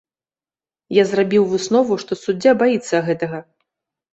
Я 0.97 1.03
зрабіў 1.11 1.45
выснову, 1.51 1.99
што 2.05 2.17
суддзя 2.23 2.51
баіцца 2.65 3.03
гэтага. 3.11 3.45